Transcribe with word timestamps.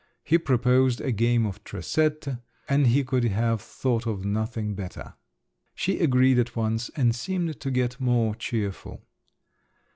He 0.23 0.39
proposed 0.39 0.99
a 1.01 1.11
game 1.11 1.45
of 1.45 1.63
tresette, 1.63 2.41
and 2.67 2.87
he 2.87 3.03
could 3.03 3.23
have 3.25 3.61
thought 3.61 4.07
of 4.07 4.25
nothing 4.25 4.73
better. 4.73 5.13
She 5.75 5.99
agreed 5.99 6.39
at 6.39 6.55
once 6.55 6.89
and 6.95 7.13
seemed 7.15 7.59
to 7.59 7.69
get 7.69 7.99
more 7.99 8.33
cheerful. 8.33 9.03